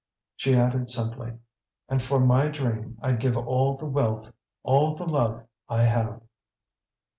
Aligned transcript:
She 0.35 0.55
added 0.55 0.89
simply: 0.89 1.33
"And 1.87 2.01
for 2.01 2.19
my 2.19 2.49
dream 2.49 2.97
I'd 3.03 3.19
give 3.19 3.37
all 3.37 3.77
the 3.77 3.85
wealth, 3.85 4.33
all 4.63 4.95
the 4.95 5.05
love, 5.05 5.43
I 5.69 5.83
have." 5.83 6.21